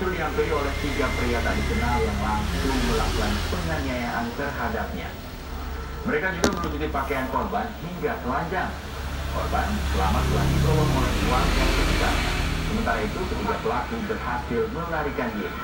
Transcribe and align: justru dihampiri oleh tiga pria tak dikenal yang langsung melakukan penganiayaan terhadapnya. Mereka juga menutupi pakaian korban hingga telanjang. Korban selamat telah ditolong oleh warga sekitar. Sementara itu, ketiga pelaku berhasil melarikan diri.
justru 0.00 0.16
dihampiri 0.16 0.48
oleh 0.48 0.74
tiga 0.80 1.12
pria 1.12 1.44
tak 1.44 1.60
dikenal 1.60 1.96
yang 2.00 2.20
langsung 2.24 2.78
melakukan 2.88 3.32
penganiayaan 3.52 4.26
terhadapnya. 4.32 5.08
Mereka 6.08 6.26
juga 6.40 6.48
menutupi 6.56 6.88
pakaian 6.88 7.28
korban 7.28 7.68
hingga 7.84 8.16
telanjang. 8.24 8.72
Korban 9.36 9.68
selamat 9.92 10.24
telah 10.24 10.46
ditolong 10.56 10.90
oleh 10.96 11.12
warga 11.28 11.64
sekitar. 11.68 12.16
Sementara 12.64 13.00
itu, 13.04 13.20
ketiga 13.28 13.56
pelaku 13.60 13.96
berhasil 14.08 14.62
melarikan 14.72 15.28
diri. 15.36 15.58